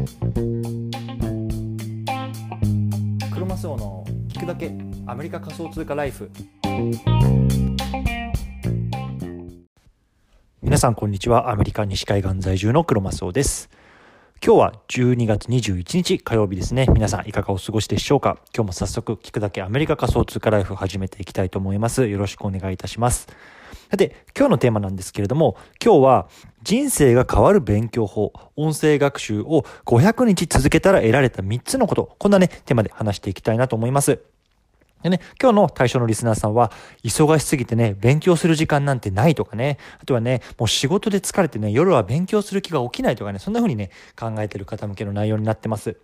[0.00, 0.06] ク
[3.38, 4.72] ロマスオの聞くだけ
[5.06, 6.30] アメリカ仮想通貨ライフ
[10.62, 13.68] 皆さんこんにちはアメリカ西海岸在住のクロマスオです
[14.42, 16.86] 今日は12月21日火曜日ですね。
[16.88, 18.38] 皆さんいかがお過ごしでしょうか？
[18.54, 22.08] 今日も早速聞くだけアメリカ仮想通貨ライフ始めていきたいと思います。
[22.08, 23.28] よろしくお願いいたします。
[23.90, 26.28] さて、今日のテーマなんですけれども、今日は
[26.62, 34.20] 人生が変わる勉強法、音声学習を500日続けたら得られた3つのこと、こんなね、テーマで話していきたいなと思います。
[35.02, 36.70] でね、今日の対象のリスナーさんは、
[37.02, 45.96] 忙しすぎてね、勉強する時間なんてないとかね、あとはね、もう仕事で疲れてね、夜は勉強する気が起きないとかね、そんな風にね、考えてる方向けの内容になってます。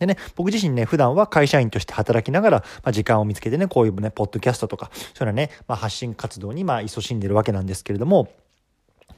[0.00, 8.30] でね、僕自身ね、普段は会社員として働きながら、まあ、時間を見つけてね、こういうね、ポッドキャストとか、そういうのね、まあ、発信活動に、まあ、勤しんでるわけなんですけれども、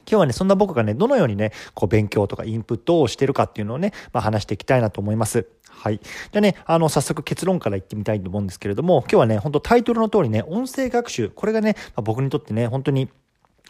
[0.05, 5.47] 今日はね、そんな僕がね、どのようにね、こう勉強とかインプットをしてるかっていうのをね、まあ、話していきたいなと思います。
[5.69, 5.99] はい。
[5.99, 13.09] じゃあね、あの、早速結論から言ってみたいと思うんですけれども、今日はね、本当タイトルの通りね、音声学習、これがね、まあ、僕にとってね、本当に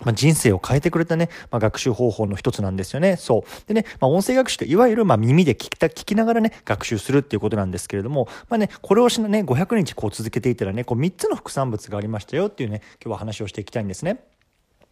[0.05, 3.15] まあ、人生を変えてくれたね、まあ、学習方法の一つなんですよね。
[3.17, 3.67] そう。
[3.67, 14.32] でね、まあ、音声学習っていわゆるま耳で聞きた、聞きながらね、学習するっていうことなんですけれども、まあね、これをしなね、500日こう続けていたらね、こう3つの副産物がありましたよっていうね、今日は話をしていきたいんですね。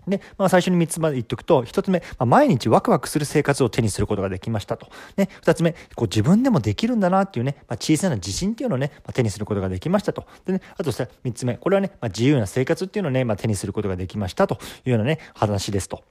[0.07, 4.87] で、まあ、最初に3つまで言っておくと、1つ目、まあ、毎日ワクワクする生活を手にすることができましたと。
[5.17, 10.25] ね、2つ目、こう自分でもできるんだなっていうね、まあ、小さな自信っていうのをね、まあ、手にすることができましたと。
[10.45, 16.03] でね、あとさ、3つ目、これはね、まあ、自由な生活っていうのをね、まあ、手にすることができましたというようなね、話ですと。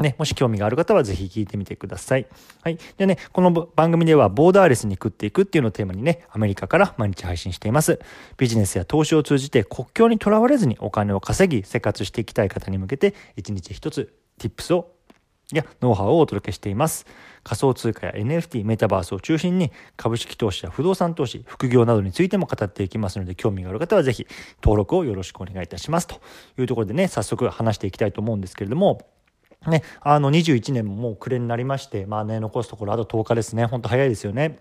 [0.00, 2.26] ね、もし興味がある方はぜひ聞いてみてください。
[2.62, 2.78] はい。
[2.96, 8.00] でね、この番組ではボーダーレスに食っていくっていうのをテーマにね、アメリカから毎日配信しています。
[8.38, 14.92] ビジネスや投資を通じて国境にとらわれずにお金を稼ぎ、生活していきたい方に向けて、一日一つ tips を
[15.52, 17.06] やノウハウをお届けしています。
[17.44, 24.26] 仮想通貨や NFT、メタバースを中心に株式投資や不動産投資、副業などについても語っていきますので、興味がある方はぜひ
[24.62, 26.06] 登録をよろしくお願いいたします。
[26.06, 26.20] と
[26.58, 29.02] いうところでね、早速話していきたいと思うんですけれども、
[29.70, 33.66] ね、あの21年ももう暮れになりまして、まあね、残すところあと10日ですね。
[33.66, 34.60] ほんと早いですよね。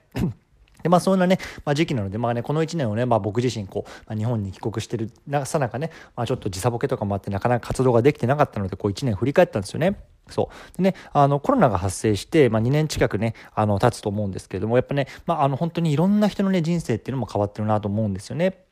[0.83, 5.11] で、まあ、そんなね、まあ、時期なので、まあね、この1年をね、まあ、僕自身、こう、まあ、日本に帰国してる
[5.45, 9.97] さなかね、まあ、ちょっと時差ボケとかもあって、なかなか活動ができてなかったので、こう、1年振り返ったんですよね。
[10.29, 10.77] そう。
[10.77, 18.65] でね、あの、コロナが発生して、まあ、2年近くね、あの、経つと思うんですけれども、やっぱね、まあ、あの、本当にいろんな人のね、人生っていうのも変わってるなと思うんですよね。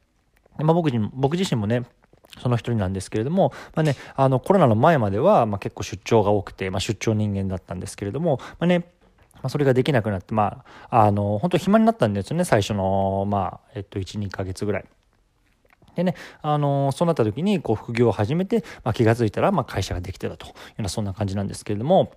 [0.58, 1.84] まあ、僕僕自身もね、
[2.42, 8.80] その一人なんですけれども、まあね、あのコロナの前までは、まあ、結構出張が多くて、まあ、出張人間だったんですけれども、まあね、
[9.36, 14.86] まあ、それができなくなって、まあ、あの本当暇になったんですよね最初の、まあえっと、12ヶ月ぐらい。
[15.96, 22.14] でね、あのそうなった時にこう副業を始めて、まあ、気が付いたら、まあ、会社ができてたというようなそんな感じなんですけれども。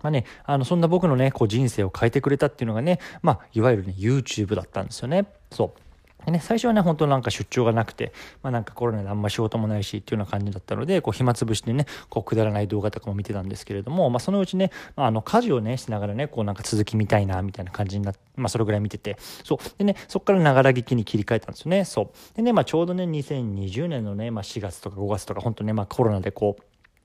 [0.00, 5.26] まあね、あのそんな僕のねこう人生を変えてくれたっていうのがね、まあ、いわゆるね YouTube だったんですよね。
[5.50, 5.87] そう
[6.28, 8.12] でね、最初はね、本当なんか出張がなくて、
[8.42, 19.58] まあなんかコロナであんま仕事もないしっていうような感じだったので、こう暇つぶしてね、こうくだらない動画とかも見てたんですけれども、まあそのうちね、まあ、あの家事をね、しながらね、こうなんか続き見たいな、みたいな感じになって、まあそれぐらい見てて、そう。
[19.78, 22.36] でね、そこからながら聞きに切り替えたんですよね、そう。
[22.36, 26.62] でね、まあちょうどね、2020年のね、まあ4月とか5月とか、本当ね、まあコロナでこう、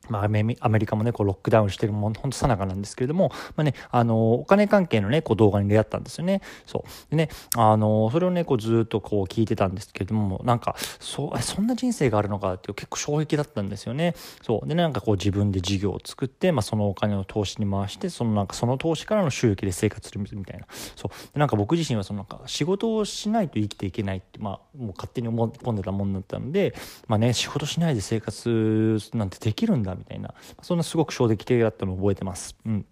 [0.10, 6.42] まあ、アメリカもね、こうロックダウンしてるもん、ほんとさなかなんですけれども、まあね、あの、お金関係のね、こう動画に出会ったんですよね。
[6.66, 7.10] そう。
[7.10, 14.16] でね、あの、それをね、こうずっとこう聞いてたんですけれども、なんか、そう、そんな人生があるのかって結構衝撃だったんですよね。
[14.42, 14.68] そう。
[14.68, 20.68] で、ね、なんかこう自分で事業を作って、まあそのお金を投資に回して、そのなんかその投資からの収益で生活するみたいな。
[20.96, 21.34] そう。
[21.34, 26.74] で、なんか僕自身はそのなんか仕事をしないと生きていけないって、まあもう勝手に思い込んでたもんだったので、
[27.08, 30.34] まあね、仕事しないで生活なんてできるんだみたいな。
[30.62, 32.56] そんなすごく衝撃的だったのを覚えてます。
[32.66, 32.86] うん。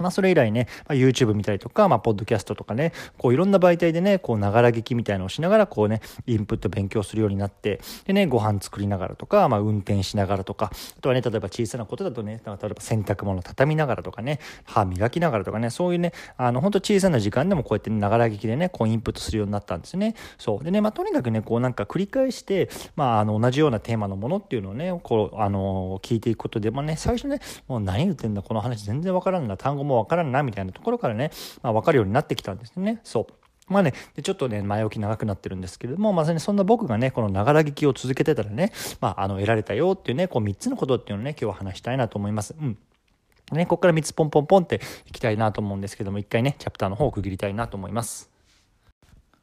[0.00, 20.14] まあ、それ以来ね、まあ、YouTube 見たりとか、まあ、ポッドキャストとかね、こういろんな媒体でね、こう、ながら聞きみたいのをしながら、こうね、インプット勉強するようになって、でね、ご飯作りながらとか、まあ、運転しながらとか、あとはね、例えば小さなことだとね、例えば洗濯物畳みながらとかね、歯磨きながらとかね、そういうね、あの、本当小さな時間でもこうやってながら聞きでね、こう、インプットするようになったんですね。
[20.38, 20.64] そう。
[20.64, 31.30] でね、まあ、とにかくね、こう、なんか繰り返して、まあ、あの、同じようなテーマのものっていうのをね、こう、あの、聞いていくことで、まあね、最初ね、もう何言ってんだ、この話全然わからんな、単語ももわからんな、みたいなところからね、
[31.62, 33.00] まあ、分かるようになってきたんですね。
[33.02, 33.72] そう。
[33.72, 42.54] まあね、でちょっとね、前置き長くなってるんですけれども、まさにそんな僕がね、このながら聞きを続けてたらね、まあ、あの、得られたよっていうね、こう3つのことっていうのをね、今日は話したいなと思います。
[42.58, 42.78] うん。
[43.52, 48.30] ね、ここから3つポンポンポンっていきたいなと思うんですけども、一回ね、チャプターの方を区切りたいなと思います。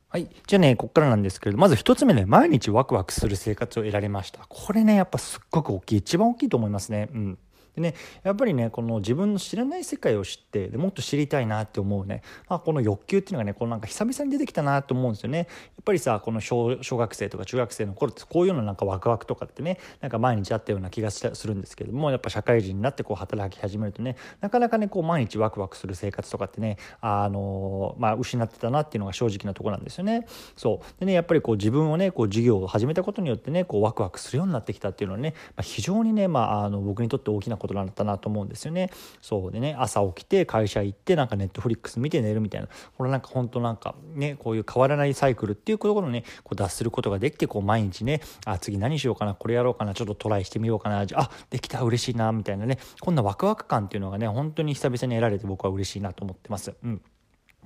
[0.09, 0.29] はい。
[0.47, 4.45] じゃあね、ここからなんですけれど、まず一つ目ね、毎日ワクワクする生活を得られました。
[4.47, 5.97] これね、やっぱすっごく大きい。
[5.97, 7.09] 一番大きいと思いますね。
[7.13, 7.37] うん。
[7.75, 15.39] でねやっぱりねこの自分の知らない世界を知ってでもっと知りたいなって思うね、まあ、この欲求っていうのがねこのなんか久々に出てきたなと思うんですよね。
[15.39, 15.47] やっ
[15.83, 30.25] ぱりさこの小小学生とか中学生の頃ってこういうのなんかワクワクとかってねなんか毎日あったような気がするんですけどもやっぱ社会人になってこう働き始めるとねなかなかねこう毎日ワクワクする生活とかってねあのまあ失ってたなっていうのが正直なところなんですよね。
[30.55, 30.99] そう。
[30.99, 38.89] でねやっぱりこう自分をねこう授業を始めたことによってねこうワクワクするようになってきたっていうのはね、まあ、非常にね、まあ、あの僕にとって大きなことだったなと思うんですよね。
[39.21, 42.67] そうでね朝起きて会社行ってなんかネットフリックス見て寝るみたいな
[42.97, 56.73] これなんか本当なんかねこういう変わらないサイクルっていうところをねこう脱することができてこう毎日ねあ次何しようかなこれやろうかなちょっとトライしてみようかなあできた嬉しいなみたいなねこんなワクワク感っていうのがね本当に久々に得られて僕は嬉しいなと思ってます。
[56.83, 57.01] うん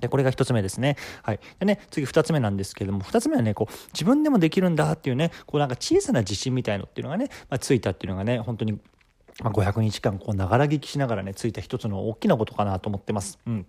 [0.00, 0.96] で、これが1つ目ですね。
[1.22, 1.40] はい。
[1.58, 8.78] でね、次2つ目なんですけれども、2つ目はね、こう、自分でもできるんだっていうね、こうなんか小さな自信みたいのっていうのがね、まあ、ついたっていうのがね、本当に、
[9.42, 13.38] まあ、500日間、こう、ながら聞きしながらね、ついた一つの大きなことかなと思ってます。
[13.46, 13.66] うん。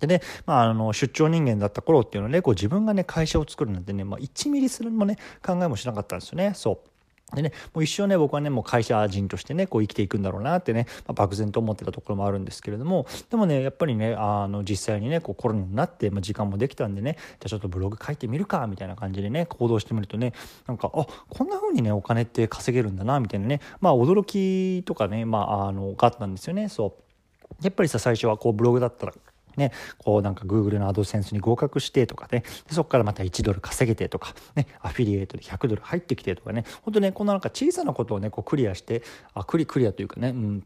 [0.00, 6.90] でね、まあ、あの出張人間だった頃っていうのはねこう自分がね会社を作るなんてね、まあ、1ミリするもね考えもしなかったんですよねそう。
[7.32, 20.32] でね、もう一生ね、僕はね、もう会社人としてね、こう生きていくんだろうなってね、まあ、漠然と思ってたところもあるんですけれども、でもね、やっぱりね、あの、実際にね、こうコロナになって、まあ、時間もできたんでね、じゃあちょっとブログ書いてみるか、みたいな感じでね、行動してみるとね、
[20.66, 27.64] なんか、あ、こんな風にね、お金って稼げるんだな、みたいなね、まあ、驚きとかね、まあ、あの、があったんですよね、そう。
[27.64, 29.14] やっぱりさ、最初はこう、ブログだったら、
[29.56, 39.02] ね、こうなんか Google のアドセンスに合格してとかね、でそこからまた1ドル稼げてとか、ね、アフィリエイトで100ドル入ってきてとかね、本当ね、こんななんか小さなことをね、こうクリアして、
[39.34, 40.64] あ、クリクリアというかね、うん、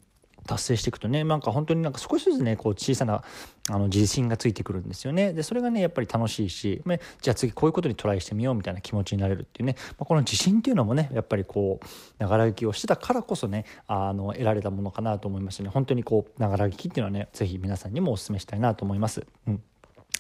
[0.49, 3.23] 達成していくとねなんか本当になんか少しずつねこう小さな
[3.71, 5.35] あの自信がついてくるんですよね。
[5.35, 11.87] でそれがねやっぱり楽しいし、ね、じゃあ次こういうことにトライしてみようみたいな気持ちになれるっていうね、まあ、この自信っていうのもねやっぱりこう
[12.19, 15.69] 長ら聞きをしてたからこそねあの得られたものかなと思いましてね。
[15.69, 19.27] 本当にこう長ら聞きっていうのはね是非皆さんにもお勧めしたいなと思います。
[19.47, 19.63] うん。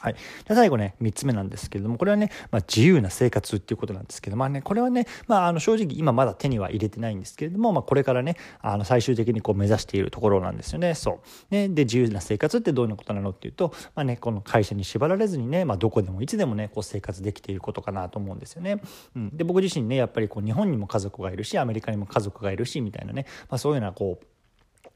[0.01, 10.95] はい、で最後ね3つ目なんですけれどもこれはね、まあ、自由な生活っていうことなんですけどまあねこれはね、まあ、あの正直今まだ手には入れてないんですけれども、まあ、これからねあの最終的にこう目指しているところなんですよね。
[10.95, 11.55] そう。
[11.55, 18.81] ねで自由な生活ってどういうことなのっていうと、まあね、この会社に縛られずにね、まあ、どこでもいつでもねこう生活できていることかなと思うんですよね、
[19.17, 24.27] うん、で僕自身ねやっぱりこう日本にも家族がいるしアメリカにも家族がいるしみたいなね、まあ、そういうようなこう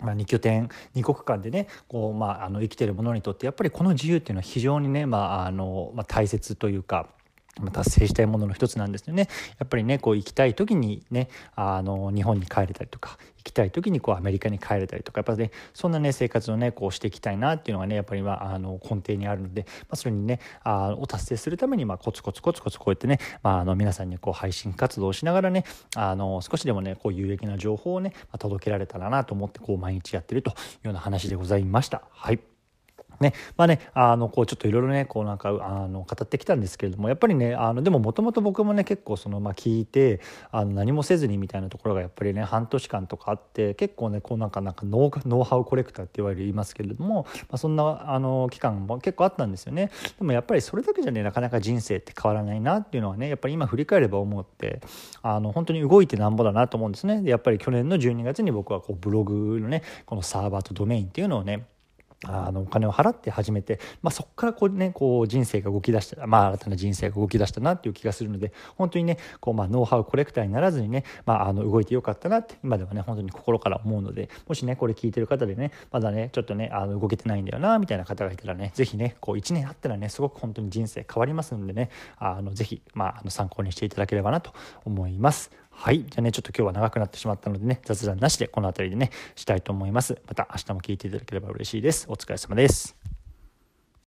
[0.02, 7.08] まあ、2拠点2国間でねこう、まあ、あの生きてる者にとってやっぱりこの自由っていうのは非常にね、まああのまあ、大切というか。
[7.72, 9.28] 達成したいものの一つなんですよね。
[9.58, 25.64] やっぱりねこう行きたい時にねあの日本に帰れたりとか行きたい時にこうアメリカに帰れたりとかやっぱねそんなね生活をねこうしていきたいなっていうのがねやっぱりまあの根底にあるので、まあ、それにねあを達成するためにまあコツコツコツコツこうやってね、まあ、あの皆さんにこう配信活動をしながらね
[25.94, 32.02] あの少しでもねこう有益な情報をね、まあ、届けられたらなと思ってこう毎日やってるというような話でございました。
[32.10, 32.51] はい
[33.20, 40.20] ね、まあね、あの、こう、ちょっといろいろね、こうなんか、あの、語ってきたんですけれども、やっぱりね、あの、でももともと僕もね、結構その、まあ、聞いて、
[40.50, 49.90] あの、何もせずにみたいなところがやっぱりね、半年間とかあって、結構ね、こうなんか、なんかノウ、ノウハウコレクターって言われる言いますけれども、まあ、そんな、あの、期間も結構あったんですよね。
[50.18, 54.80] でもやっぱりそれだけじゃね、なかなか人生って変わらないなっていうのはね、やっぱり今振り返れば思って、
[55.22, 57.22] あの、本当に動いてなんぼだなと思うんですね。
[57.22, 61.66] で、やっぱり去年の12月に僕はこう、ブログのね、このサーバーとドメインっていうのをね、
[62.24, 84.52] あのお金を払って始めて、まあ、そこからこう、ね、こう人生が動き出した、まあ、新たな人生が動き出したなっていう気がするので本当にねこう、まあ、ノウハウコレクターにならずにね、まあ、あの動いてよかったなって今ではね本当に心から思うのでもしねこれ聞いてる方でねまだねちょっとねあの動けてないんだよなみたいな方がいたらね是非ねこう1年あったらねすごく本当に人生変わりますのでねあのぜひ、まあ、あの参考にしていただければなと
[84.84, 85.61] 思います。
[85.72, 86.04] はい。
[86.04, 90.20] じゃあね、ちょっと今日は長くなってしまったのでね、雑談なしでこの辺りでね、したいと思います。
[90.26, 92.06] また明日も聞いていただければ嬉しいです。
[92.08, 93.21] お疲れ様です。